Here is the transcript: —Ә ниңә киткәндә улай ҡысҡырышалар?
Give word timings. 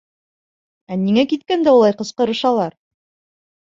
—Ә 0.93 0.97
ниңә 1.03 1.27
киткәндә 1.35 1.77
улай 1.79 2.01
ҡысҡырышалар? 2.03 2.79